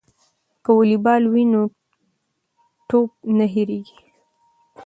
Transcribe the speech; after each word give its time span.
که 0.63 0.71
والیبال 0.77 1.23
وي 1.31 1.43
نو 1.51 1.61
ټوپ 2.87 3.09
نه 3.37 3.45
هیریږي. 3.53 3.97